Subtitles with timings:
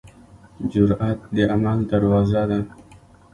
[0.71, 2.59] جرئت د عمل دروازه ده.